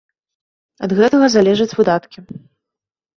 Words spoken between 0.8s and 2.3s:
Ад гэтага залежаць выдаткі.